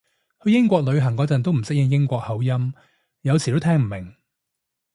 [0.43, 2.73] 去英國旅行嗰陣都唔適應英國口音，
[3.21, 4.15] 有時都聽唔明